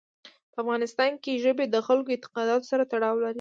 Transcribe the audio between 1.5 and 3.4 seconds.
د خلکو اعتقاداتو سره تړاو لري.